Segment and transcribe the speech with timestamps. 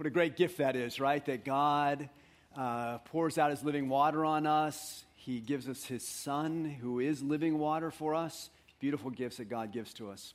[0.00, 1.22] What a great gift that is, right?
[1.26, 2.08] That God
[2.56, 5.04] uh, pours out his living water on us.
[5.14, 8.48] He gives us his son, who is living water for us.
[8.78, 10.32] Beautiful gifts that God gives to us.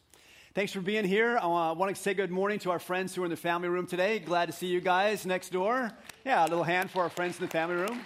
[0.54, 1.40] Thanks for being here.
[1.42, 3.88] I want to say good morning to our friends who are in the family room
[3.88, 4.20] today.
[4.20, 5.92] Glad to see you guys next door.
[6.24, 8.02] Yeah, a little hand for our friends in the family room.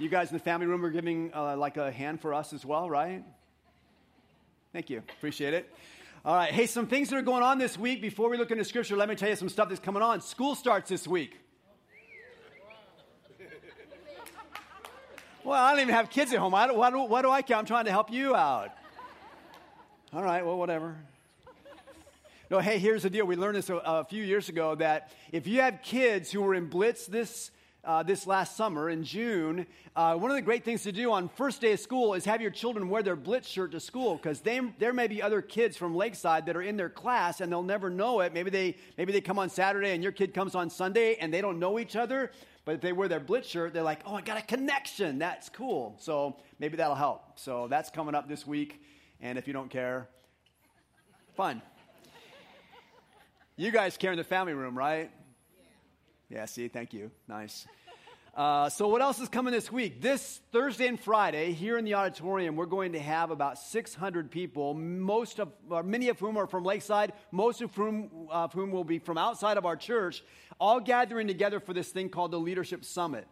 [0.00, 2.66] You guys in the family room are giving uh, like a hand for us as
[2.66, 3.22] well, right?
[4.72, 5.04] Thank you.
[5.18, 5.72] Appreciate it.
[6.24, 6.52] All right.
[6.52, 8.00] Hey, some things that are going on this week.
[8.00, 10.20] Before we look into scripture, let me tell you some stuff that's coming on.
[10.20, 11.36] School starts this week.
[15.42, 16.54] Well, I don't even have kids at home.
[16.54, 17.56] I what, do, what do I care?
[17.56, 18.70] I'm trying to help you out.
[20.12, 20.96] All right, well, whatever.
[22.48, 23.26] No, hey, here's the deal.
[23.26, 26.54] We learned this a, a few years ago that if you have kids who were
[26.54, 27.50] in Blitz this
[27.84, 31.28] uh, this last summer in June, uh, one of the great things to do on
[31.28, 34.40] first day of school is have your children wear their Blitz shirt to school because
[34.40, 37.90] there may be other kids from Lakeside that are in their class and they'll never
[37.90, 38.32] know it.
[38.32, 41.40] Maybe they, maybe they come on Saturday and your kid comes on Sunday and they
[41.40, 42.30] don't know each other.
[42.64, 45.18] But if they wear their Blitz shirt, they're like, oh, I got a connection.
[45.18, 45.96] That's cool.
[45.98, 47.40] So maybe that'll help.
[47.40, 48.80] So that's coming up this week.
[49.20, 50.08] And if you don't care,
[51.36, 51.60] fun.
[53.56, 55.10] You guys care in the family room, right?
[56.30, 57.10] Yeah, see, thank you.
[57.28, 57.66] Nice.
[58.34, 60.00] Uh, so, what else is coming this week?
[60.00, 64.72] This Thursday and Friday, here in the auditorium, we're going to have about 600 people,
[64.72, 68.70] most of, or many of whom are from Lakeside, most of whom, uh, of whom
[68.70, 70.24] will be from outside of our church,
[70.58, 73.26] all gathering together for this thing called the Leadership Summit.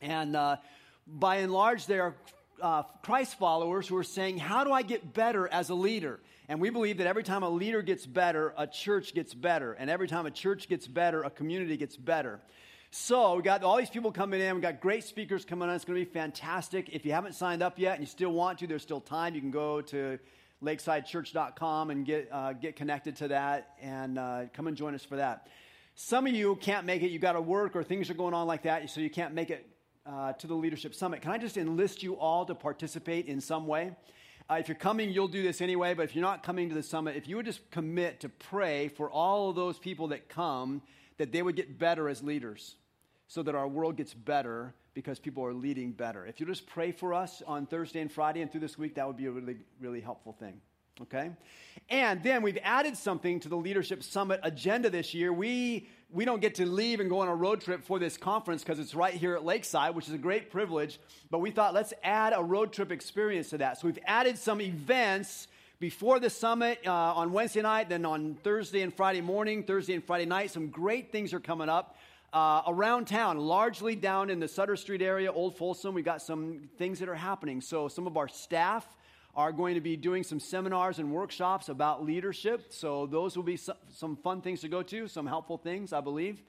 [0.00, 0.58] And uh,
[1.04, 2.14] by and large, they are
[2.62, 6.20] uh, Christ followers who are saying, How do I get better as a leader?
[6.48, 9.72] And we believe that every time a leader gets better, a church gets better.
[9.72, 12.40] And every time a church gets better, a community gets better.
[12.90, 14.54] So we got all these people coming in.
[14.54, 15.74] We got great speakers coming on.
[15.74, 16.88] It's going to be fantastic.
[16.88, 19.34] If you haven't signed up yet and you still want to, there's still time.
[19.34, 20.18] You can go to
[20.64, 25.16] lakesidechurch.com and get, uh, get connected to that and uh, come and join us for
[25.16, 25.48] that.
[25.96, 27.10] Some of you can't make it.
[27.10, 29.50] You got to work or things are going on like that, so you can't make
[29.50, 29.68] it
[30.06, 31.20] uh, to the Leadership Summit.
[31.20, 33.92] Can I just enlist you all to participate in some way?
[34.50, 36.82] Uh, if you're coming, you'll do this anyway, but if you're not coming to the
[36.82, 40.80] summit, if you would just commit to pray for all of those people that come,
[41.18, 42.76] that they would get better as leaders
[43.26, 46.26] so that our world gets better because people are leading better.
[46.26, 49.06] If you just pray for us on Thursday and Friday and through this week, that
[49.06, 50.60] would be a really, really helpful thing.
[51.02, 51.30] Okay?
[51.90, 55.32] And then we've added something to the Leadership Summit agenda this year.
[55.32, 58.64] We we don't get to leave and go on a road trip for this conference
[58.64, 60.98] because it's right here at Lakeside, which is a great privilege.
[61.30, 63.78] But we thought let's add a road trip experience to that.
[63.78, 65.47] So we've added some events
[65.80, 70.02] before the summit uh, on Wednesday night, then on Thursday and Friday morning, Thursday and
[70.02, 70.50] Friday night.
[70.50, 71.96] Some great things are coming up.
[72.32, 76.68] Uh, around town, largely down in the Sutter Street area, Old Folsom, we've got some
[76.76, 77.62] things that are happening.
[77.62, 78.86] So, some of our staff
[79.34, 82.66] are going to be doing some seminars and workshops about leadership.
[82.68, 86.42] So, those will be some fun things to go to, some helpful things, I believe.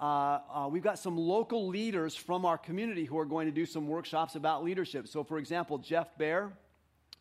[0.00, 3.66] Uh, uh, we've got some local leaders from our community who are going to do
[3.66, 5.06] some workshops about leadership.
[5.06, 6.50] So, for example, Jeff Bear,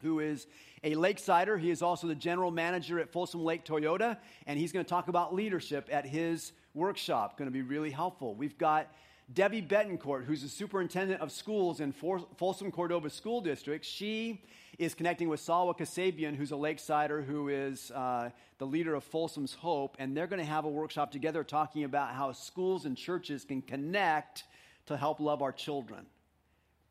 [0.02, 0.48] who is
[0.84, 4.18] a Lakesider, he is also the general manager at Folsom Lake Toyota,
[4.48, 7.38] and he's going to talk about leadership at his workshop.
[7.38, 8.34] Going to be really helpful.
[8.34, 8.88] We've got
[9.34, 13.86] Debbie Bettencourt, who's the superintendent of schools in Folsom Cordova School District.
[13.86, 14.42] She
[14.80, 19.54] is connecting with Salwa Kasabian, who's a Lakesider, who is uh, the leader of Folsom's
[19.54, 23.44] Hope, and they're going to have a workshop together talking about how schools and churches
[23.44, 24.46] can connect
[24.86, 26.06] to help love our children.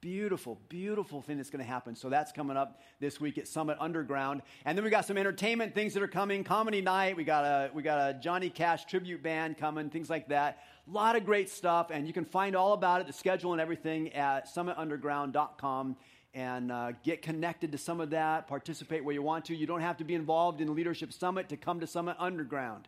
[0.01, 1.97] Beautiful, beautiful thing that's going to happen.
[1.97, 4.43] So that's coming up this week at Summit Underground.
[4.65, 6.45] And then we got some entertainment things that are coming.
[6.45, 7.17] Comedy night.
[7.17, 9.91] We got a we got a Johnny Cash tribute band coming.
[9.91, 10.59] Things like that.
[10.89, 13.61] A lot of great stuff, and you can find all about it, the schedule and
[13.61, 15.97] everything at summitunderground.com
[16.33, 18.47] and uh, get connected to some of that.
[18.47, 19.57] Participate where you want to.
[19.57, 22.87] You don't have to be involved in the Leadership Summit to come to Summit Underground.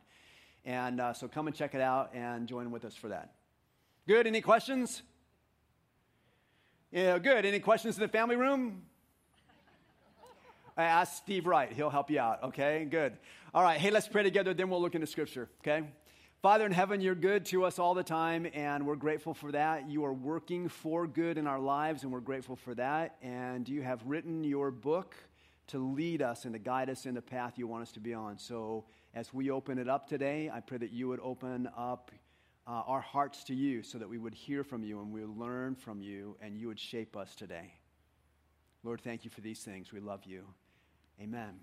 [0.64, 3.32] And uh, so come and check it out and join with us for that.
[4.06, 4.28] Good.
[4.28, 5.02] Any questions?
[6.92, 7.46] Yeah, good.
[7.46, 8.82] Any questions in the family room?
[10.76, 11.72] I asked Steve Wright.
[11.72, 12.42] He'll help you out.
[12.42, 13.16] Okay, good.
[13.54, 13.78] All right.
[13.78, 14.54] Hey, let's pray together.
[14.54, 15.48] Then we'll look into Scripture.
[15.60, 15.86] Okay.
[16.42, 19.88] Father in heaven, you're good to us all the time, and we're grateful for that.
[19.88, 23.18] You are working for good in our lives, and we're grateful for that.
[23.22, 25.14] And you have written your book
[25.68, 28.14] to lead us and to guide us in the path you want us to be
[28.14, 28.36] on.
[28.36, 32.10] So as we open it up today, I pray that you would open up
[32.70, 35.36] uh, our hearts to you so that we would hear from you and we would
[35.36, 37.74] learn from you and you would shape us today.
[38.84, 39.92] Lord, thank you for these things.
[39.92, 40.44] We love you.
[41.20, 41.58] Amen.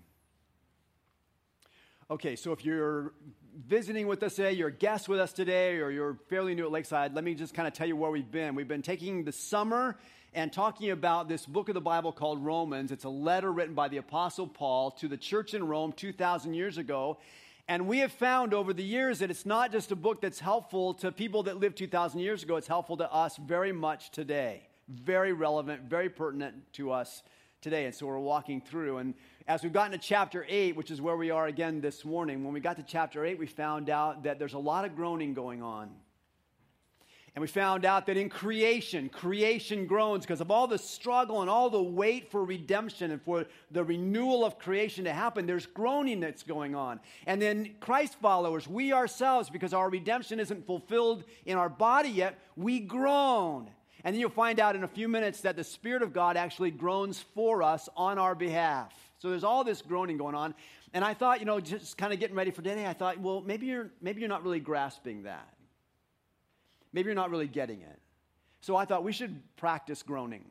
[2.10, 3.14] Okay, so if you're
[3.66, 6.72] visiting with us today, you're a guest with us today, or you're fairly new at
[6.72, 8.54] Lakeside, let me just kind of tell you where we've been.
[8.54, 9.98] We've been taking the summer
[10.34, 12.92] and talking about this book of the Bible called Romans.
[12.92, 16.78] It's a letter written by the Apostle Paul to the church in Rome 2,000 years
[16.78, 17.18] ago.
[17.70, 20.94] And we have found over the years that it's not just a book that's helpful
[20.94, 24.62] to people that lived 2,000 years ago, it's helpful to us very much today.
[24.88, 27.22] Very relevant, very pertinent to us
[27.60, 27.84] today.
[27.84, 28.96] And so we're walking through.
[28.98, 29.12] And
[29.46, 32.54] as we've gotten to chapter 8, which is where we are again this morning, when
[32.54, 35.62] we got to chapter 8, we found out that there's a lot of groaning going
[35.62, 35.90] on.
[37.38, 41.48] And we found out that in creation, creation groans because of all the struggle and
[41.48, 45.46] all the wait for redemption and for the renewal of creation to happen.
[45.46, 46.98] There's groaning that's going on.
[47.28, 52.40] And then Christ followers, we ourselves, because our redemption isn't fulfilled in our body yet,
[52.56, 53.70] we groan.
[54.02, 56.72] And then you'll find out in a few minutes that the Spirit of God actually
[56.72, 58.92] groans for us on our behalf.
[59.20, 60.56] So there's all this groaning going on.
[60.92, 63.42] And I thought, you know, just kind of getting ready for today, I thought, well,
[63.42, 65.48] maybe you're, maybe you're not really grasping that.
[66.92, 68.00] Maybe you're not really getting it.
[68.60, 70.44] So I thought we should practice groaning.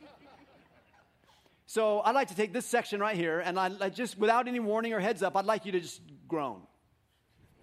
[1.66, 4.60] so I'd like to take this section right here, and I like just without any
[4.60, 6.60] warning or heads up, I'd like you to just groan.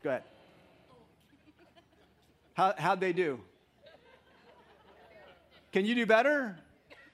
[0.04, 0.24] Go ahead.
[2.54, 3.40] How, how'd they do?
[5.72, 6.56] Can you do better?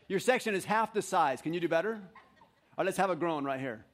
[0.08, 1.42] Your section is half the size.
[1.42, 1.94] Can you do better?
[1.94, 2.00] All
[2.80, 3.86] right, let's have a groan right here.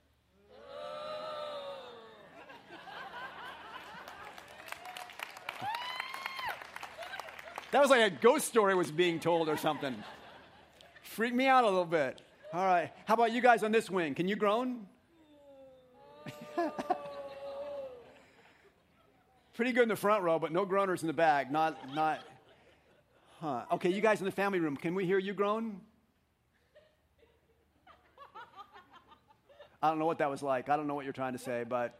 [7.75, 9.93] That was like a ghost story was being told or something.
[11.01, 12.21] Freaked me out a little bit.
[12.53, 12.89] All right.
[13.03, 14.15] How about you guys on this wing?
[14.15, 14.87] Can you groan?
[19.55, 21.51] Pretty good in the front row, but no groaners in the back.
[21.51, 22.21] Not, not.
[23.41, 23.65] Huh.
[23.73, 25.81] Okay, you guys in the family room, can we hear you groan?
[29.83, 30.69] I don't know what that was like.
[30.69, 31.99] I don't know what you're trying to say, but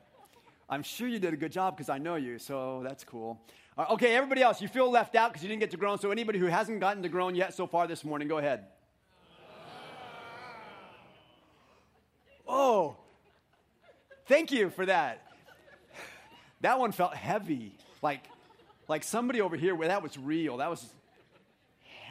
[0.68, 3.40] I'm sure you did a good job because I know you, so that's cool.
[3.78, 6.00] Uh, okay, everybody else, you feel left out because you didn't get to groan.
[6.00, 8.66] So, anybody who hasn't gotten to groan yet so far this morning, go ahead.
[12.48, 12.96] Oh,
[14.28, 15.22] thank you for that.
[16.62, 17.76] That one felt heavy.
[18.02, 18.24] Like,
[18.88, 20.58] like somebody over here where that was real.
[20.58, 20.86] That was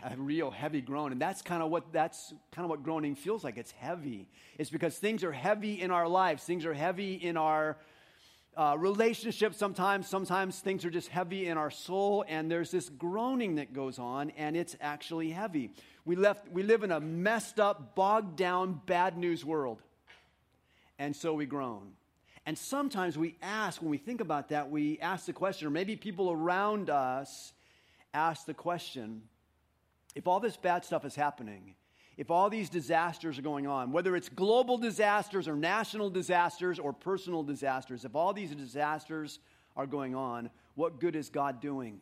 [0.04, 1.12] a real heavy groan.
[1.12, 3.56] And that's kind of what that's kind of what groaning feels like.
[3.56, 4.28] It's heavy.
[4.58, 6.44] It's because things are heavy in our lives.
[6.44, 7.76] Things are heavy in our
[8.56, 13.56] uh, relationships sometimes sometimes things are just heavy in our soul and there's this groaning
[13.56, 15.70] that goes on and it's actually heavy.
[16.04, 19.82] We left we live in a messed up bogged down bad news world
[20.98, 21.92] and so we groan.
[22.46, 25.96] And sometimes we ask when we think about that we ask the question or maybe
[25.96, 27.52] people around us
[28.12, 29.22] ask the question
[30.14, 31.74] if all this bad stuff is happening
[32.16, 36.92] if all these disasters are going on, whether it's global disasters or national disasters or
[36.92, 39.38] personal disasters, if all these disasters
[39.76, 42.00] are going on, what good is God doing?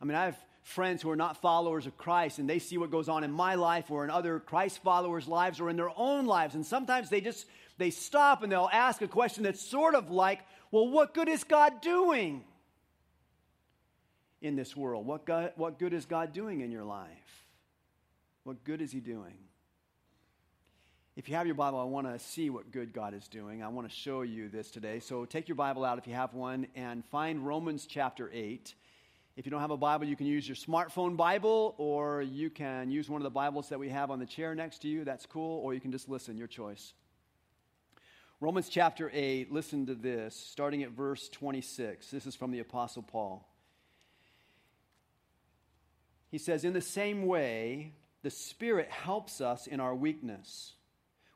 [0.00, 2.90] I mean, I have friends who are not followers of Christ and they see what
[2.90, 6.26] goes on in my life or in other Christ followers' lives or in their own
[6.26, 6.54] lives.
[6.54, 7.46] And sometimes they just
[7.78, 10.40] they stop and they'll ask a question that's sort of like,
[10.70, 12.44] well, what good is God doing?
[14.42, 15.06] In this world?
[15.06, 17.46] What, God, what good is God doing in your life?
[18.44, 19.38] What good is He doing?
[21.14, 23.62] If you have your Bible, I want to see what good God is doing.
[23.62, 24.98] I want to show you this today.
[24.98, 28.74] So take your Bible out if you have one and find Romans chapter 8.
[29.36, 32.90] If you don't have a Bible, you can use your smartphone Bible or you can
[32.90, 35.04] use one of the Bibles that we have on the chair next to you.
[35.04, 35.60] That's cool.
[35.60, 36.94] Or you can just listen, your choice.
[38.40, 42.10] Romans chapter 8, listen to this, starting at verse 26.
[42.10, 43.46] This is from the Apostle Paul.
[46.32, 50.72] He says, In the same way, the Spirit helps us in our weakness.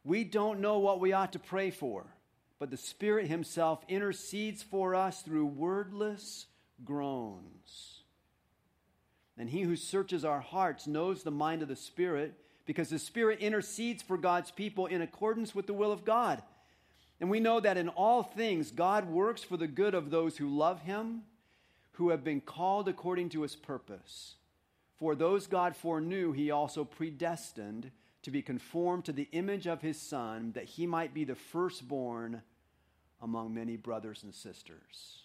[0.02, 2.06] We don't know what we ought to pray for,
[2.58, 6.46] but the Spirit Himself intercedes for us through wordless
[6.82, 8.00] groans.
[9.36, 12.32] And He who searches our hearts knows the mind of the Spirit,
[12.64, 16.42] because the Spirit intercedes for God's people in accordance with the will of God.
[17.20, 20.48] And we know that in all things, God works for the good of those who
[20.48, 21.22] love Him,
[21.92, 24.36] who have been called according to His purpose.
[24.98, 27.90] For those God foreknew, he also predestined
[28.22, 32.42] to be conformed to the image of his Son, that he might be the firstborn
[33.20, 35.22] among many brothers and sisters.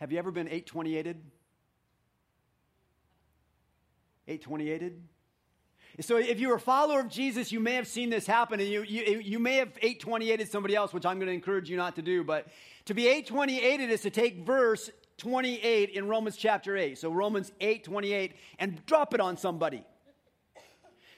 [0.00, 1.16] Have you ever been 828ed?
[4.28, 4.98] 828ed?
[5.98, 8.82] So if you're a follower of Jesus, you may have seen this happen, and you,
[8.82, 12.02] you, you may have 828ed somebody else, which I'm going to encourage you not to
[12.02, 12.22] do.
[12.22, 12.46] But
[12.86, 16.96] to be 828ed is to take verse 28 in Romans chapter 8.
[16.96, 19.84] So Romans 8, 28, and drop it on somebody.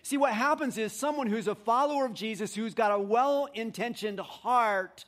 [0.03, 4.19] See, what happens is someone who's a follower of Jesus, who's got a well intentioned
[4.19, 5.05] heart,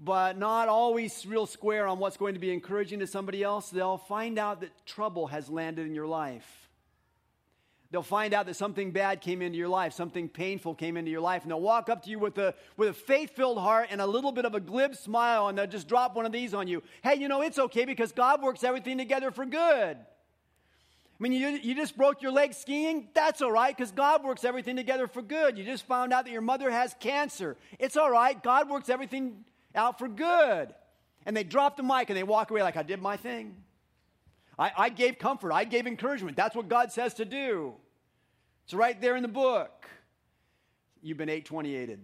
[0.00, 3.98] but not always real square on what's going to be encouraging to somebody else, they'll
[3.98, 6.65] find out that trouble has landed in your life
[7.90, 11.20] They'll find out that something bad came into your life, something painful came into your
[11.20, 14.00] life, and they'll walk up to you with a, with a faith filled heart and
[14.00, 16.66] a little bit of a glib smile, and they'll just drop one of these on
[16.66, 16.82] you.
[17.02, 19.96] Hey, you know, it's okay because God works everything together for good.
[21.18, 23.08] I mean, you, you just broke your leg skiing?
[23.14, 25.56] That's all right because God works everything together for good.
[25.56, 27.56] You just found out that your mother has cancer.
[27.78, 28.40] It's all right.
[28.42, 30.74] God works everything out for good.
[31.24, 33.56] And they drop the mic and they walk away like, I did my thing.
[34.58, 36.36] I, I gave comfort, I gave encouragement.
[36.36, 37.74] That's what God says to do.
[38.64, 39.86] It's right there in the book.
[41.02, 41.98] You've been 828ed.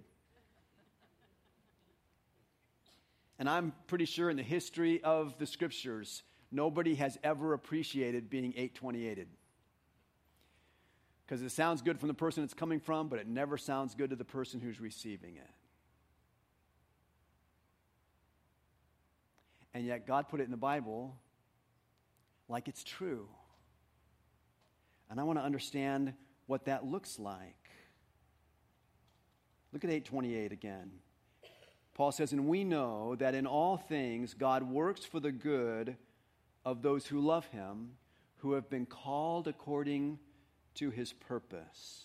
[3.39, 8.53] And I'm pretty sure in the history of the scriptures, nobody has ever appreciated being
[8.53, 9.27] 828ed.
[11.27, 14.11] Because it sounds good from the person it's coming from, but it never sounds good
[14.11, 15.51] to the person who's receiving it.
[19.75, 21.17] And yet, God put it in the Bible
[22.53, 23.29] like it's true.
[25.11, 26.15] And I want to understand
[26.47, 27.57] what that looks like.
[29.73, 30.91] Look at 828 again.
[31.95, 35.97] Paul says, And we know that in all things God works for the good
[36.65, 37.93] of those who love him,
[38.39, 40.19] who have been called according
[40.75, 42.05] to his purpose.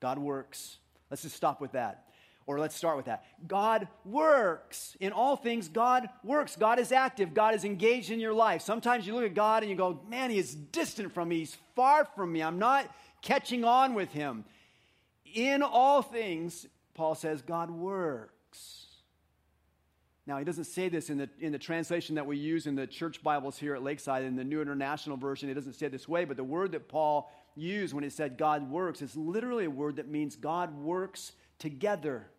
[0.00, 0.78] God works.
[1.10, 2.07] Let's just stop with that.
[2.48, 3.26] Or let's start with that.
[3.46, 4.96] God works.
[5.00, 6.56] In all things, God works.
[6.56, 7.34] God is active.
[7.34, 8.62] God is engaged in your life.
[8.62, 11.40] Sometimes you look at God and you go, man, he is distant from me.
[11.40, 12.42] He's far from me.
[12.42, 12.90] I'm not
[13.20, 14.46] catching on with him.
[15.34, 18.86] In all things, Paul says, God works.
[20.26, 22.86] Now, he doesn't say this in the, in the translation that we use in the
[22.86, 25.50] church Bibles here at Lakeside, in the New International Version.
[25.50, 28.38] It doesn't say it this way, but the word that Paul used when he said
[28.38, 32.30] God works is literally a word that means God works together.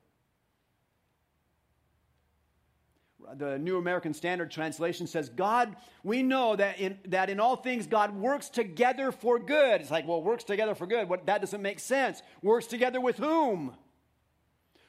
[3.35, 7.88] The New American Standard Translation says, God, we know that in, that in all things
[7.88, 9.81] God works together for good.
[9.81, 11.09] It's like, well, works together for good.
[11.09, 12.21] What, that doesn't make sense.
[12.41, 13.75] Works together with whom?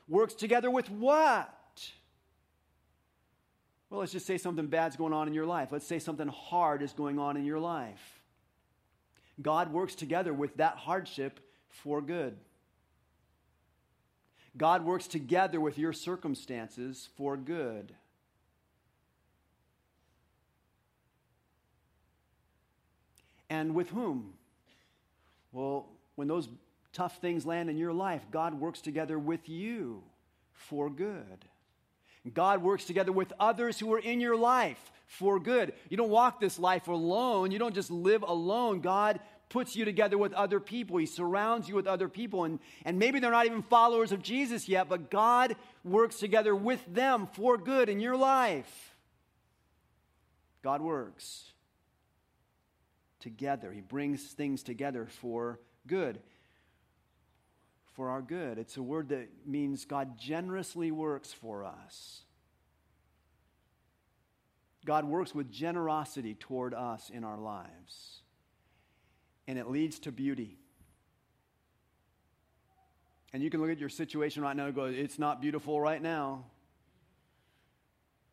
[0.09, 1.55] Works together with what?
[3.89, 5.69] Well, let's just say something bad's going on in your life.
[5.73, 8.21] Let's say something hard is going on in your life.
[9.43, 12.37] God works together with that hardship for good.
[14.57, 17.95] God works together with your circumstances for good.
[23.51, 24.35] And with whom?
[25.53, 26.49] Well, when those
[26.93, 30.03] tough things land in your life, God works together with you
[30.53, 31.45] for good.
[32.33, 35.73] God works together with others who are in your life for good.
[35.89, 37.51] You don't walk this life alone.
[37.51, 38.81] You don't just live alone.
[38.81, 40.99] God puts you together with other people.
[40.99, 42.45] He surrounds you with other people.
[42.45, 46.81] And, and maybe they're not even followers of Jesus yet, but God works together with
[46.87, 48.95] them for good in your life.
[50.63, 51.51] God works
[53.21, 53.73] together.
[53.73, 56.21] He brings things together for good.
[57.93, 58.59] For our good.
[58.59, 62.23] It's a word that means God generously works for us.
[64.85, 68.23] God works with generosity toward us in our lives.
[69.47, 70.59] And it leads to beauty.
[73.33, 76.01] And you can look at your situation right now and go, it's not beautiful right
[76.01, 76.47] now.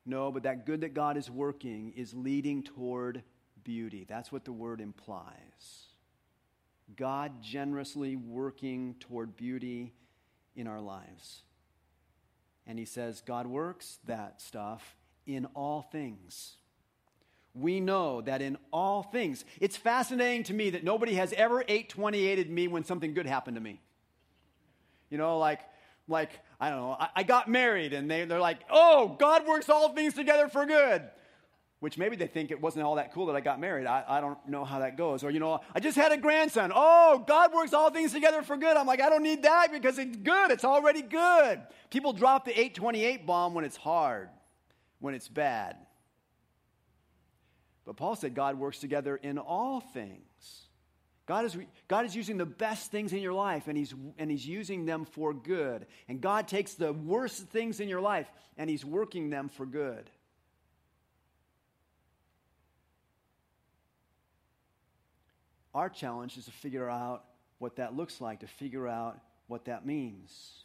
[0.05, 3.23] No, but that good that God is working is leading toward
[3.67, 4.05] beauty.
[4.07, 5.87] That's what the word implies.
[6.95, 9.93] God generously working toward beauty
[10.55, 11.41] in our lives.
[12.65, 14.95] And he says, God works that stuff
[15.25, 16.55] in all things.
[17.53, 22.49] We know that in all things, it's fascinating to me that nobody has ever 828ed
[22.49, 23.81] me when something good happened to me.
[25.09, 25.59] You know, like,
[26.07, 29.67] like I don't know, I, I got married and they, they're like, oh, God works
[29.67, 31.09] all things together for good
[31.79, 33.85] which maybe they think it wasn't all that cool that I got married.
[33.85, 35.23] I, I don't know how that goes.
[35.23, 36.71] Or, you know, I just had a grandson.
[36.73, 38.75] Oh, God works all things together for good.
[38.75, 40.51] I'm like, I don't need that because it's good.
[40.51, 41.61] It's already good.
[41.89, 44.29] People drop the 828 bomb when it's hard,
[44.99, 45.77] when it's bad.
[47.85, 50.23] But Paul said God works together in all things.
[51.27, 51.57] God is,
[51.87, 55.05] God is using the best things in your life and he's, and he's using them
[55.05, 55.85] for good.
[56.07, 60.09] And God takes the worst things in your life and He's working them for good.
[65.77, 67.23] Our challenge is to figure out
[67.59, 70.63] what that looks like, to figure out what that means.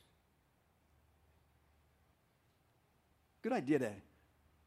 [3.43, 3.93] Good idea to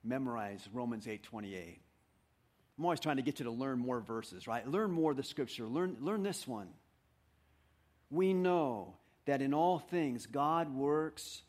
[0.04, 1.82] memorize Romans 8:28.
[2.78, 4.68] I'm always trying to get you to learn more verses, right?
[4.68, 5.66] Learn more of the scripture.
[5.66, 6.72] Learn, learn this one.
[8.12, 11.42] We know that in all things God works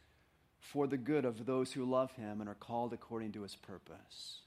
[0.58, 4.40] for the good of those who love him and are called according to his purpose.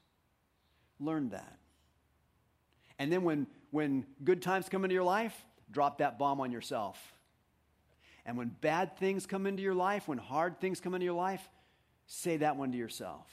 [0.99, 1.59] Learn that.
[2.97, 5.35] And then when, when good times come into your life,
[5.71, 6.97] drop that bomb on yourself.
[8.25, 11.47] And when bad things come into your life, when hard things come into your life,
[12.05, 13.27] say that one to yourself.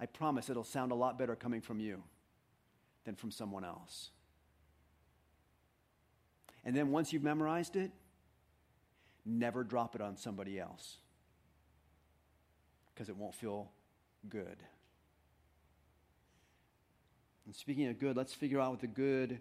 [0.00, 2.02] I promise it'll sound a lot better coming from you
[3.04, 4.10] than from someone else.
[6.64, 7.90] And then once you've memorized it,
[9.24, 10.96] never drop it on somebody else
[12.92, 13.70] because it won't feel
[14.28, 14.56] good.
[17.46, 19.38] And speaking of good, let's figure out what the good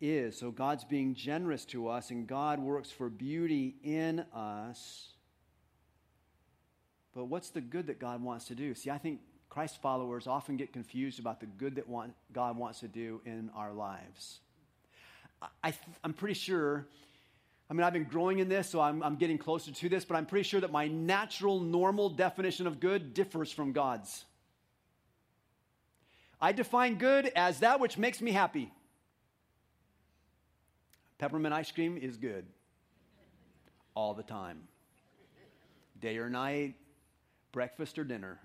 [0.00, 0.38] is.
[0.38, 5.08] So God's being generous to us, and God works for beauty in us.
[7.14, 8.74] But what's the good that God wants to do?
[8.74, 12.80] See, I think Christ followers often get confused about the good that want, God wants
[12.80, 14.40] to do in our lives.
[15.62, 16.86] I, am pretty sure,
[17.70, 20.16] I mean, I've been growing in this, so I'm, I'm getting closer to this, but
[20.16, 24.24] I'm pretty sure that my natural, normal definition of good differs from God's.
[26.44, 28.70] I define good as that which makes me happy.
[31.16, 32.44] Peppermint ice cream is good
[33.94, 34.68] all the time,
[35.98, 36.74] day or night,
[37.50, 38.38] breakfast or dinner.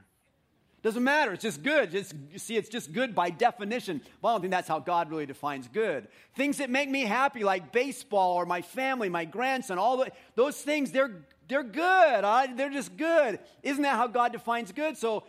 [0.81, 1.33] Doesn't matter.
[1.33, 1.91] It's just good.
[1.91, 3.99] Just, see, it's just good by definition.
[4.21, 6.07] But I don't think that's how God really defines good.
[6.35, 10.55] Things that make me happy, like baseball or my family, my grandson, all the, those
[10.55, 12.23] things, they're, they're good.
[12.23, 12.55] Right?
[12.55, 13.39] They're just good.
[13.61, 14.95] Isn't that how God defines good?
[14.95, 15.25] So,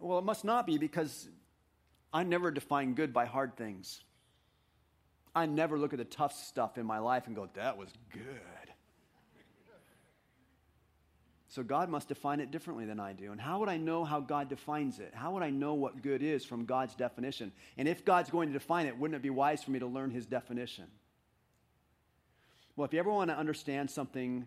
[0.00, 1.28] well, it must not be because
[2.12, 4.00] I never define good by hard things.
[5.34, 8.22] I never look at the tough stuff in my life and go, that was good.
[11.48, 13.32] So God must define it differently than I do.
[13.32, 15.12] And how would I know how God defines it?
[15.14, 17.50] How would I know what good is from God's definition?
[17.78, 20.10] And if God's going to define it, wouldn't it be wise for me to learn
[20.10, 20.84] his definition?
[22.76, 24.46] Well, if you ever want to understand something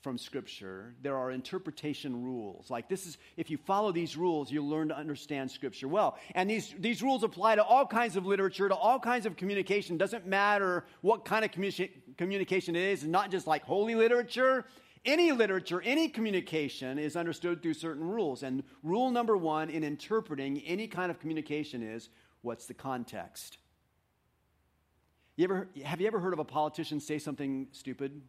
[0.00, 2.70] from Scripture, there are interpretation rules.
[2.70, 6.18] Like this is, if you follow these rules, you'll learn to understand Scripture well.
[6.34, 9.96] And these, these rules apply to all kinds of literature, to all kinds of communication.
[9.96, 14.64] Doesn't matter what kind of communi- communication it is, not just like holy literature
[15.04, 18.42] any literature, any communication is understood through certain rules.
[18.42, 22.08] And rule number one in interpreting any kind of communication is
[22.42, 23.58] what's the context?
[25.36, 28.20] You ever, have you ever heard of a politician say something stupid?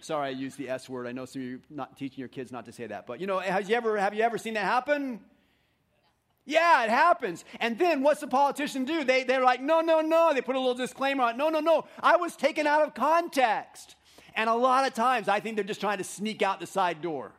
[0.00, 1.06] Sorry, I used the S word.
[1.06, 3.06] I know some of you not teaching your kids not to say that.
[3.06, 5.20] But you know, have you ever, have you ever seen that happen?
[6.46, 7.44] Yeah, it happens.
[7.58, 9.02] And then what's the politician do?
[9.02, 10.32] They, they're like, no, no, no.
[10.34, 11.38] They put a little disclaimer on.
[11.38, 11.86] No, no, no.
[12.02, 13.96] I was taken out of context.
[14.34, 17.00] And a lot of times, I think they're just trying to sneak out the side
[17.00, 17.32] door.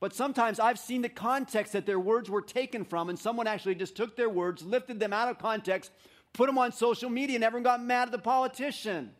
[0.00, 3.76] But sometimes I've seen the context that their words were taken from, and someone actually
[3.76, 5.92] just took their words, lifted them out of context,
[6.32, 9.12] put them on social media, and everyone got mad at the politician.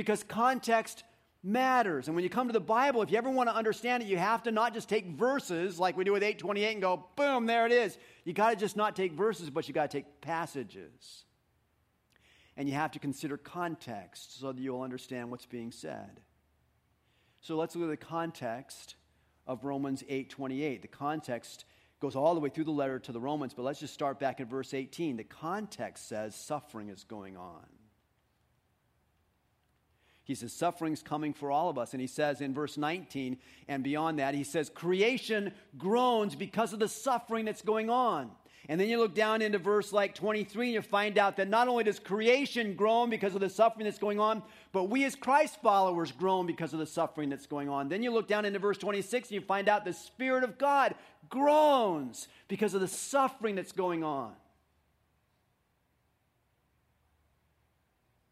[0.00, 1.04] Because context
[1.42, 2.06] matters.
[2.06, 4.16] And when you come to the Bible, if you ever want to understand it, you
[4.16, 7.66] have to not just take verses like we do with 828 and go, boom, there
[7.66, 7.98] it is.
[8.24, 11.24] You got to just not take verses, but you got to take passages
[12.56, 16.22] and you have to consider context so that you'll understand what's being said.
[17.42, 18.94] So let's look at the context
[19.46, 20.80] of Romans 8:28.
[20.80, 21.66] The context
[22.00, 24.40] goes all the way through the letter to the Romans, but let's just start back
[24.40, 25.18] at verse 18.
[25.18, 27.66] The context says suffering is going on.
[30.30, 31.92] He says suffering's coming for all of us.
[31.92, 36.78] And he says in verse 19 and beyond that, he says creation groans because of
[36.78, 38.30] the suffering that's going on.
[38.68, 41.66] And then you look down into verse like 23 and you find out that not
[41.66, 45.60] only does creation groan because of the suffering that's going on, but we as Christ
[45.62, 47.88] followers groan because of the suffering that's going on.
[47.88, 50.94] Then you look down into verse 26 and you find out the Spirit of God
[51.28, 54.30] groans because of the suffering that's going on.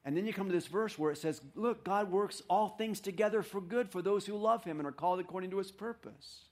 [0.08, 2.98] And then you come to this verse where it says, Look, God works all things
[2.98, 6.46] together for good for those who love him and are called according to his purpose.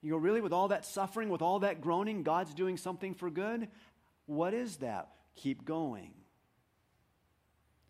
[0.00, 0.40] You go, really?
[0.40, 3.66] With all that suffering, with all that groaning, God's doing something for good?
[4.26, 5.08] What is that?
[5.34, 6.12] Keep going.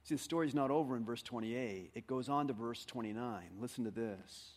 [0.05, 1.91] See, the story's not over in verse 28.
[1.95, 3.43] It goes on to verse 29.
[3.61, 4.53] Listen to this.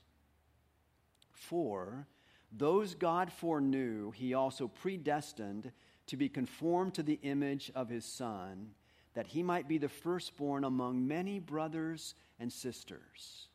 [1.33, 2.07] For
[2.53, 5.73] those God foreknew, he also predestined
[6.07, 8.69] to be conformed to the image of his Son,
[9.13, 13.47] that he might be the firstborn among many brothers and sisters.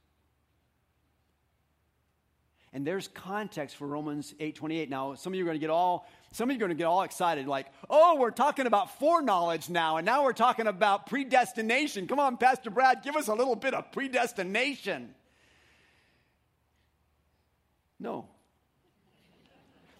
[2.72, 4.90] And there's context for Romans 8:28.
[4.90, 6.80] Now, some of you are going to get all some of you are going to
[6.80, 11.06] get all excited like, "Oh, we're talking about foreknowledge now, and now we're talking about
[11.06, 12.08] predestination.
[12.08, 15.14] Come on, Pastor Brad, give us a little bit of predestination."
[18.00, 18.28] No.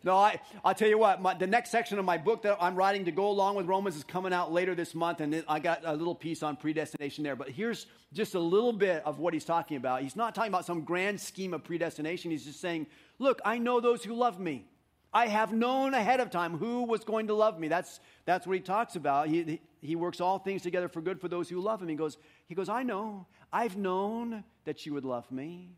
[0.05, 2.77] No, I, I'll tell you what, my, the next section of my book that I'm
[2.77, 5.81] writing to go along with Romans is coming out later this month, and I got
[5.83, 7.35] a little piece on predestination there.
[7.35, 10.03] But here's just a little bit of what he's talking about.
[10.03, 12.31] He's not talking about some grand scheme of predestination.
[12.31, 12.87] He's just saying,
[13.19, 14.67] Look, I know those who love me.
[15.13, 17.69] I have known ahead of time who was going to love me.
[17.69, 19.29] That's, that's what he talks about.
[19.29, 21.89] He, he works all things together for good for those who love him.
[21.89, 23.27] He goes, he goes, I know.
[23.53, 25.77] I've known that you would love me.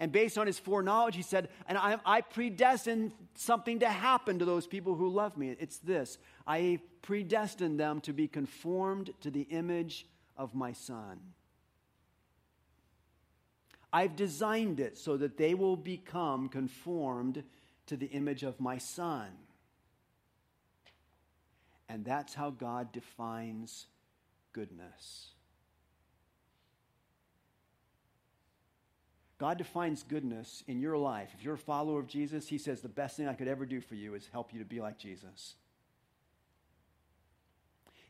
[0.00, 4.46] And based on his foreknowledge, he said, And I, I predestined something to happen to
[4.46, 5.54] those people who love me.
[5.60, 10.06] It's this I predestined them to be conformed to the image
[10.38, 11.20] of my son.
[13.92, 17.42] I've designed it so that they will become conformed
[17.86, 19.28] to the image of my son.
[21.88, 23.86] And that's how God defines
[24.52, 25.30] goodness.
[29.40, 31.30] God defines goodness in your life.
[31.32, 33.80] If you're a follower of Jesus, He says, The best thing I could ever do
[33.80, 35.54] for you is help you to be like Jesus.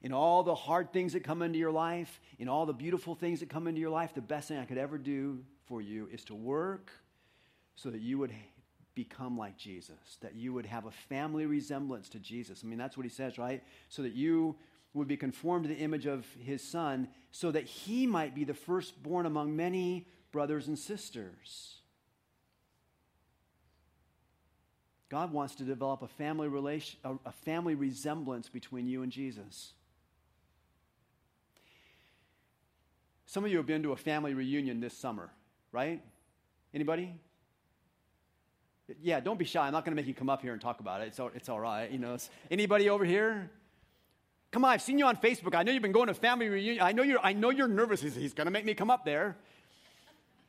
[0.02, 3.38] In all the hard things that come into your life, in all the beautiful things
[3.40, 6.24] that come into your life, the best thing I could ever do for you is
[6.24, 6.90] to work
[7.76, 8.32] so that you would
[8.96, 12.62] become like Jesus, that you would have a family resemblance to Jesus.
[12.64, 13.62] I mean, that's what he says, right?
[13.88, 14.56] So that you
[14.94, 18.52] would be conformed to the image of his son, so that he might be the
[18.54, 21.80] firstborn among many brothers and sisters.
[25.10, 29.72] God wants to develop a family relation, a, family resemblance between you and Jesus.
[33.26, 35.30] Some of you have been to a family reunion this summer,
[35.72, 36.00] right?
[36.72, 37.12] Anybody?
[39.02, 39.66] Yeah, don't be shy.
[39.66, 41.08] I'm not going to make you come up here and talk about it.
[41.08, 41.90] It's all, it's all right.
[41.90, 42.16] You know,
[42.50, 43.50] anybody over here?
[44.52, 45.54] Come on, I've seen you on Facebook.
[45.54, 46.84] I know you've been going to family reunion.
[46.84, 48.00] I know you're, I know you're nervous.
[48.00, 49.36] He's, he's going to make me come up there.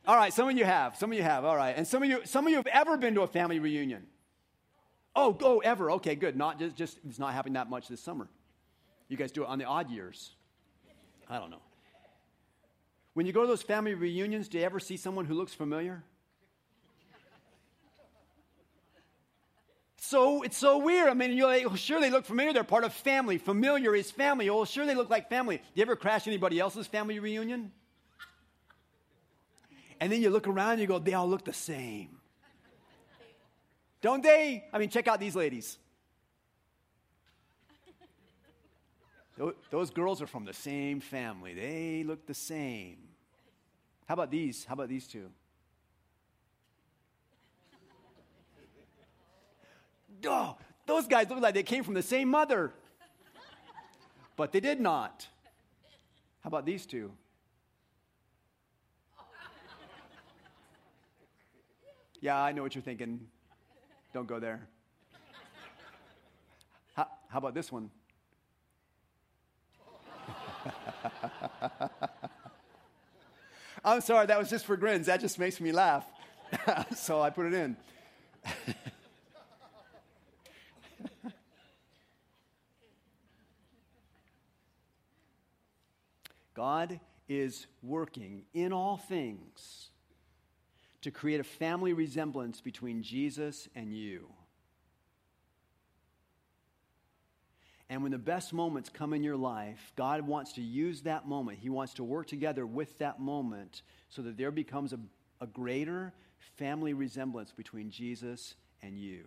[0.06, 0.96] All right, some of you have.
[0.96, 1.44] Some of you have.
[1.44, 1.76] All right.
[1.76, 4.06] And some of you, some of you have ever been to a family reunion.
[5.14, 5.90] Oh, go oh, ever.
[5.92, 6.36] Okay, good.
[6.36, 8.28] Not just, just it's not happening that much this summer.
[9.08, 10.32] You guys do it on the odd years.
[11.28, 11.62] I don't know.
[13.14, 16.02] When you go to those family reunions, do you ever see someone who looks familiar?
[19.98, 21.08] So it's so weird.
[21.08, 22.52] I mean, you're like, oh, sure they look familiar.
[22.52, 23.38] They're part of family.
[23.38, 24.48] Familiar is family.
[24.48, 25.58] Oh, sure they look like family.
[25.58, 27.70] Do you ever crash anybody else's family reunion?
[30.02, 32.08] And then you look around and you go, they all look the same.
[34.00, 34.64] Don't they?
[34.72, 35.78] I mean, check out these ladies.
[39.70, 41.54] Those girls are from the same family.
[41.54, 42.96] They look the same.
[44.06, 44.64] How about these?
[44.64, 45.30] How about these two?
[50.26, 52.72] Oh, those guys look like they came from the same mother.
[54.34, 55.28] But they did not.
[56.40, 57.12] How about these two?
[62.22, 63.26] Yeah, I know what you're thinking.
[64.14, 64.68] Don't go there.
[66.94, 67.90] How, how about this one?
[73.84, 75.06] I'm sorry, that was just for grins.
[75.06, 76.06] That just makes me laugh.
[76.94, 77.76] so I put it in.
[86.54, 89.88] God is working in all things
[91.02, 94.28] to create a family resemblance between Jesus and you.
[97.90, 101.58] And when the best moments come in your life, God wants to use that moment.
[101.58, 104.98] He wants to work together with that moment so that there becomes a,
[105.42, 106.14] a greater
[106.56, 109.24] family resemblance between Jesus and you.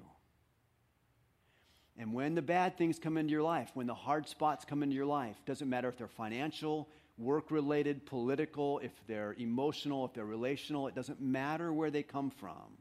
[1.98, 4.96] And when the bad things come into your life, when the hard spots come into
[4.96, 10.26] your life, doesn't matter if they're financial, work related, political, if they're emotional, if they're
[10.26, 12.78] relational, it doesn't matter where they come from.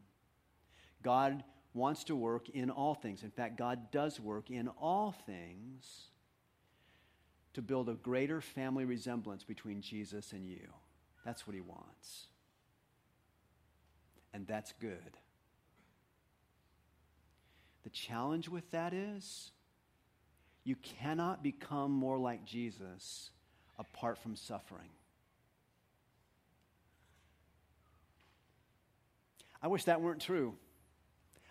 [1.02, 3.22] God wants to work in all things.
[3.22, 6.08] In fact, God does work in all things
[7.52, 10.68] to build a greater family resemblance between Jesus and you.
[11.24, 12.26] That's what he wants.
[14.32, 15.18] And that's good.
[17.84, 19.52] The challenge with that is
[20.64, 23.30] you cannot become more like Jesus
[23.78, 24.88] apart from suffering.
[29.62, 30.54] I wish that weren't true.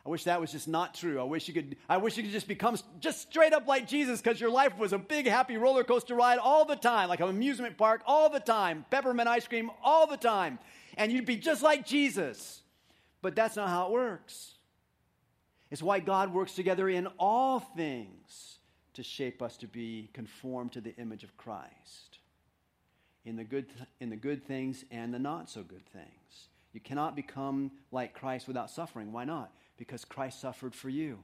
[0.05, 1.19] I wish that was just not true.
[1.19, 4.21] I wish you could I wish you could just become just straight up like Jesus
[4.21, 7.29] cuz your life was a big happy roller coaster ride all the time, like an
[7.29, 10.59] amusement park all the time, peppermint ice cream all the time,
[10.97, 12.61] and you'd be just like Jesus.
[13.21, 14.55] But that's not how it works.
[15.71, 18.59] It's why God works together in all things
[18.93, 22.12] to shape us to be conformed to the image of Christ
[23.25, 23.65] in the good,
[23.99, 26.47] in the good things and the not so good things.
[26.73, 29.11] You cannot become like Christ without suffering.
[29.11, 29.51] Why not?
[29.77, 31.19] Because Christ suffered for you.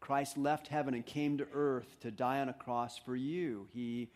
[0.00, 3.68] Christ left heaven and came to earth to die on a cross for you.
[3.72, 4.10] He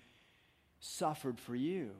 [0.81, 1.91] suffered for you.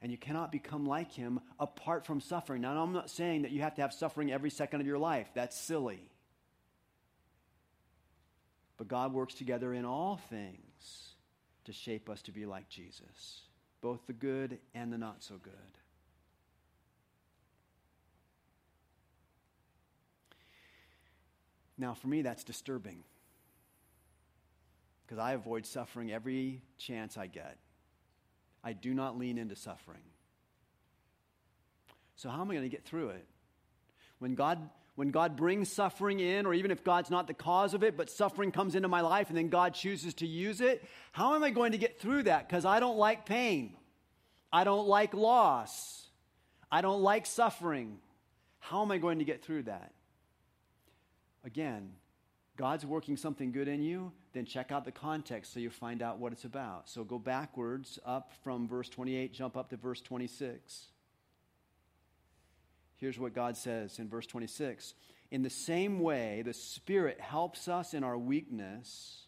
[0.00, 2.62] And you cannot become like him apart from suffering.
[2.62, 5.28] Now, I'm not saying that you have to have suffering every second of your life.
[5.32, 6.10] That's silly.
[8.78, 10.71] But God works together in all things
[11.64, 13.42] to shape us to be like Jesus,
[13.80, 15.52] both the good and the not so good.
[21.78, 23.02] Now, for me, that's disturbing
[25.04, 27.58] because I avoid suffering every chance I get.
[28.64, 30.02] I do not lean into suffering.
[32.16, 33.26] So, how am I going to get through it?
[34.20, 37.82] When God, when God brings suffering in, or even if God's not the cause of
[37.82, 41.34] it, but suffering comes into my life and then God chooses to use it, how
[41.34, 42.46] am I going to get through that?
[42.46, 43.76] Because I don't like pain.
[44.52, 46.08] I don't like loss.
[46.70, 47.98] I don't like suffering.
[48.58, 49.92] How am I going to get through that?
[51.44, 51.92] Again,
[52.56, 56.18] God's working something good in you, then check out the context so you find out
[56.18, 56.88] what it's about.
[56.88, 60.91] So go backwards up from verse 28, jump up to verse 26.
[63.02, 64.94] Here's what God says in verse 26
[65.32, 69.26] In the same way, the Spirit helps us in our weakness.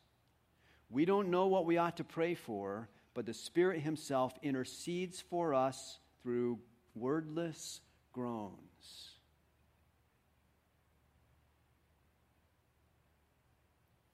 [0.91, 5.55] We don't know what we ought to pray for, but the Spirit Himself intercedes for
[5.55, 6.61] us through
[6.95, 7.81] wordless
[8.13, 9.09] groans.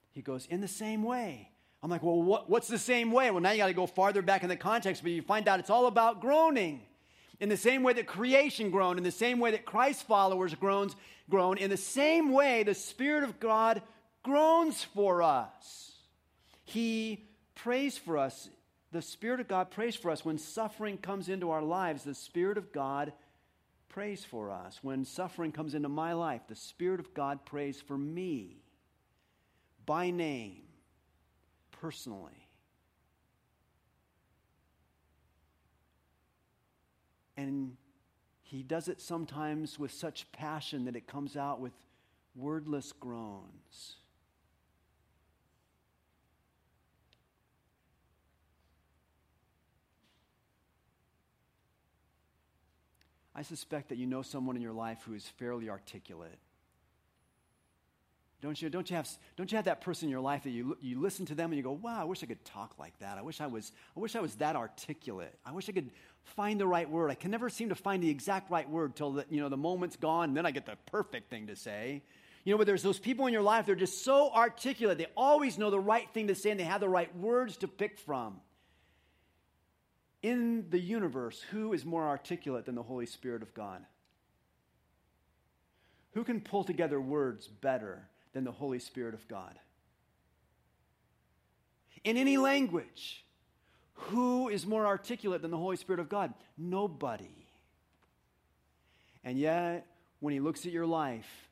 [0.09, 1.51] He goes, in the same way.
[1.83, 3.29] I'm like, well, what, what's the same way?
[3.29, 5.59] Well, now you got to go farther back in the context, but you find out
[5.59, 6.81] it's all about groaning.
[7.41, 10.95] In the same way that creation groaned, in the same way that Christ followers groans,
[11.27, 13.81] groan, in the same way the Spirit of God
[14.21, 15.91] groans for us.
[16.63, 18.47] He prays for us.
[18.91, 20.23] The Spirit of God prays for us.
[20.23, 23.11] When suffering comes into our lives, the Spirit of God
[23.89, 24.79] prays for us.
[24.83, 28.61] When suffering comes into my life, the Spirit of God prays for me
[29.85, 30.61] by name,
[31.71, 32.40] personally.
[37.41, 37.75] And
[38.43, 41.73] he does it sometimes with such passion that it comes out with
[42.35, 43.95] wordless groans.
[53.33, 56.37] I suspect that you know someone in your life who is fairly articulate.
[58.41, 60.75] Don't you, don't, you have, don't you have that person in your life that you,
[60.81, 63.19] you listen to them and you go, wow, I wish I could talk like that.
[63.19, 65.37] I wish I, was, I wish I was that articulate.
[65.45, 65.91] I wish I could
[66.23, 67.11] find the right word.
[67.11, 69.57] I can never seem to find the exact right word till the, you know, the
[69.57, 72.03] moment's gone, and then I get the perfect thing to say.
[72.43, 74.97] You know, but there's those people in your life, they're just so articulate.
[74.97, 77.67] They always know the right thing to say and they have the right words to
[77.67, 78.41] pick from.
[80.23, 83.83] In the universe, who is more articulate than the Holy Spirit of God?
[86.13, 89.57] Who can pull together words better than the Holy Spirit of God.
[92.03, 93.25] In any language,
[94.09, 96.33] who is more articulate than the Holy Spirit of God?
[96.57, 97.47] Nobody.
[99.23, 99.85] And yet,
[100.19, 101.49] when He looks at your life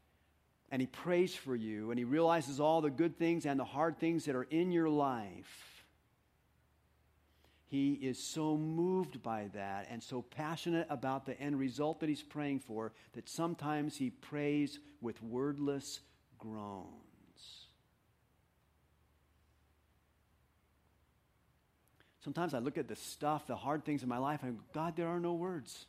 [0.71, 3.99] and He prays for you and He realizes all the good things and the hard
[3.99, 5.69] things that are in your life,
[7.69, 12.23] he is so moved by that and so passionate about the end result that he's
[12.23, 15.99] praying for that sometimes he prays with wordless
[16.39, 17.08] groans.
[22.29, 24.61] Sometimes I look at the stuff, the hard things in my life, and I go,
[24.71, 25.87] God, there are no words.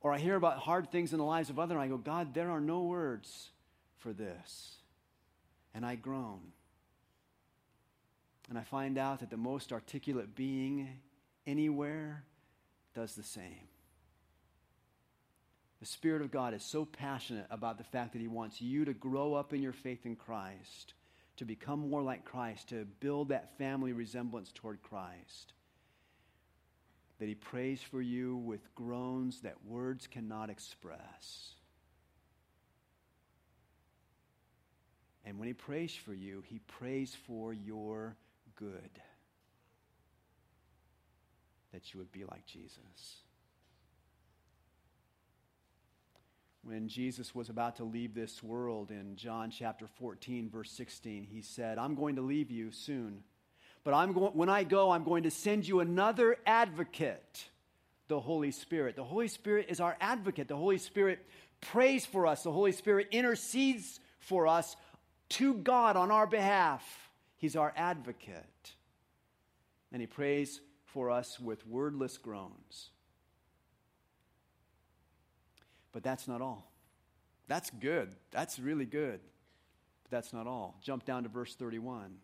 [0.00, 2.34] Or I hear about hard things in the lives of others, and I go, God,
[2.34, 3.50] there are no words
[3.98, 4.76] for this.
[5.74, 6.38] And I groan.
[8.48, 10.88] And I find out that the most articulate being
[11.48, 12.22] anywhere
[12.94, 13.66] does the same.
[15.80, 18.94] The Spirit of God is so passionate about the fact that He wants you to
[18.94, 20.94] grow up in your faith in Christ,
[21.36, 25.52] to become more like Christ, to build that family resemblance toward Christ,
[27.18, 31.54] that He prays for you with groans that words cannot express.
[35.24, 38.16] And when He prays for you, He prays for your
[38.54, 38.90] good,
[41.72, 43.25] that you would be like Jesus.
[46.66, 51.40] When Jesus was about to leave this world in John chapter 14, verse 16, he
[51.40, 53.22] said, I'm going to leave you soon.
[53.84, 57.44] But I'm going, when I go, I'm going to send you another advocate,
[58.08, 58.96] the Holy Spirit.
[58.96, 60.48] The Holy Spirit is our advocate.
[60.48, 61.20] The Holy Spirit
[61.60, 62.42] prays for us.
[62.42, 64.74] The Holy Spirit intercedes for us
[65.30, 66.82] to God on our behalf.
[67.36, 68.74] He's our advocate.
[69.92, 72.90] And he prays for us with wordless groans.
[75.96, 76.70] But that's not all.
[77.48, 78.10] That's good.
[78.30, 79.18] That's really good.
[80.02, 80.78] But that's not all.
[80.82, 82.16] Jump down to verse 31.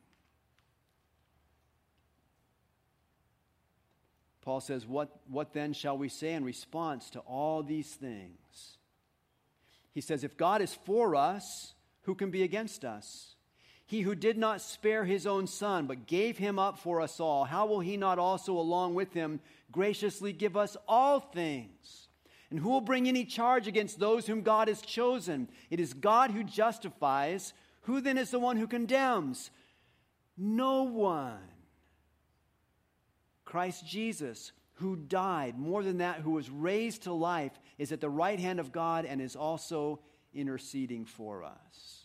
[4.42, 8.76] Paul says, what, what then shall we say in response to all these things?
[9.94, 13.36] He says, If God is for us, who can be against us?
[13.86, 17.44] He who did not spare his own son, but gave him up for us all,
[17.44, 22.08] how will he not also, along with him, graciously give us all things?
[22.52, 25.48] And who will bring any charge against those whom God has chosen?
[25.70, 27.54] It is God who justifies.
[27.84, 29.50] Who then is the one who condemns?
[30.36, 31.38] No one.
[33.46, 38.10] Christ Jesus, who died, more than that, who was raised to life, is at the
[38.10, 40.00] right hand of God and is also
[40.34, 42.04] interceding for us.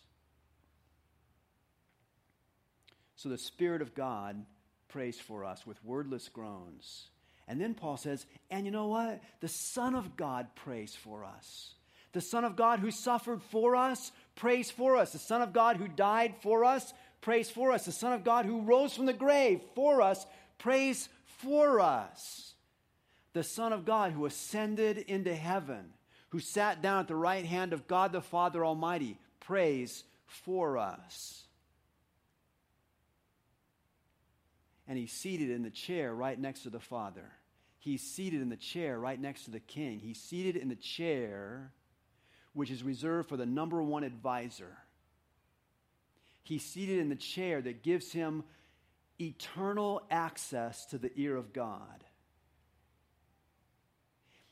[3.17, 4.45] So the Spirit of God
[4.88, 7.10] prays for us with wordless groans.
[7.47, 9.21] And then Paul says, and you know what?
[9.39, 11.73] The Son of God prays for us.
[12.12, 15.13] The Son of God who suffered for us prays for us.
[15.13, 17.86] The Son of God who died for us prays for us.
[17.86, 20.25] The Son of God who rose from the grave for us
[20.57, 22.53] prays for us.
[23.33, 25.93] The Son of God who ascended into heaven,
[26.29, 31.43] who sat down at the right hand of God the Father Almighty, prays for us.
[34.88, 37.31] And he's seated in the chair right next to the Father.
[37.79, 39.99] He's seated in the chair right next to the King.
[39.99, 41.71] He's seated in the chair
[42.57, 44.75] which is reserved for the number one advisor.
[46.41, 48.43] He's seated in the chair that gives him
[49.19, 52.03] eternal access to the ear of God.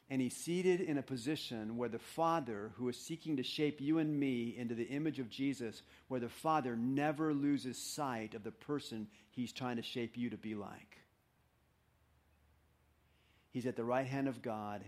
[0.07, 3.97] And he's seated in a position where the Father, who is seeking to shape you
[3.97, 8.51] and me into the image of Jesus, where the Father never loses sight of the
[8.51, 10.99] person he's trying to shape you to be like.
[13.55, 14.83] He's at the right hand of God,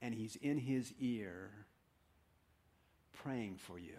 [0.00, 1.50] and he's in his ear
[3.12, 3.98] praying for you.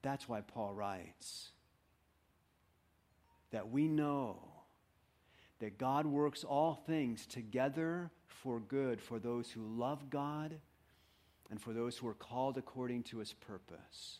[0.00, 1.50] That's why Paul writes
[3.50, 4.38] that we know
[5.58, 10.54] that God works all things together for good for those who love God
[11.52, 14.18] and for those who are called according to his purpose.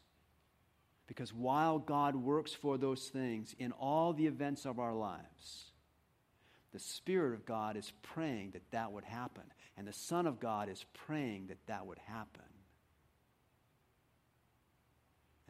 [1.09, 5.73] Because while God works for those things in all the events of our lives,
[6.73, 9.43] the Spirit of God is praying that that would happen,
[9.77, 12.45] and the Son of God is praying that that would happen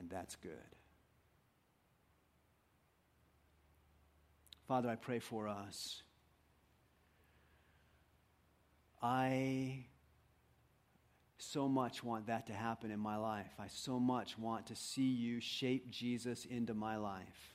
[0.02, 0.52] and that's good.
[4.66, 6.02] Father, I pray for us.
[9.00, 9.84] I
[11.42, 13.52] so much want that to happen in my life.
[13.58, 17.54] I so much want to see you shape Jesus into my life.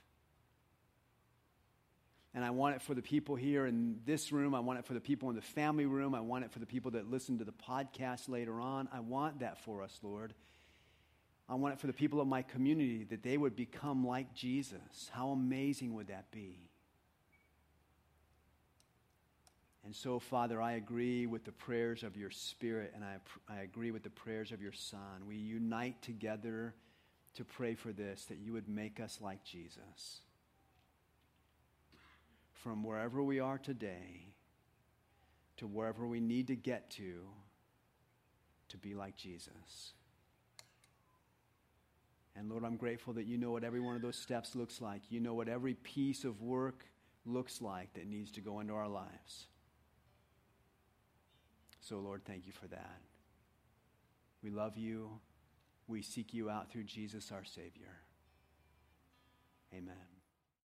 [2.33, 4.53] And I want it for the people here in this room.
[4.53, 6.13] I want it for the people in the family room.
[6.13, 8.89] I want it for the people that listen to the podcast later on.
[8.93, 10.33] I want that for us, Lord.
[11.49, 15.09] I want it for the people of my community that they would become like Jesus.
[15.11, 16.69] How amazing would that be?
[19.87, 23.91] And so, Father, I agree with the prayers of your Spirit and I, I agree
[23.91, 25.25] with the prayers of your Son.
[25.25, 26.75] We unite together
[27.35, 30.19] to pray for this, that you would make us like Jesus.
[32.51, 34.33] From wherever we are today
[35.55, 37.21] to wherever we need to get to,
[38.67, 39.93] to be like Jesus.
[42.35, 45.03] And Lord, I'm grateful that you know what every one of those steps looks like.
[45.07, 46.83] You know what every piece of work
[47.25, 49.47] looks like that needs to go into our lives.
[51.87, 52.99] So, Lord, thank you for that.
[54.43, 55.21] We love you.
[55.87, 57.95] We seek you out through Jesus, our Savior.
[59.73, 60.16] Amen.